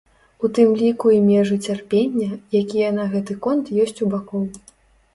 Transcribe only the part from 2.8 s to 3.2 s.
на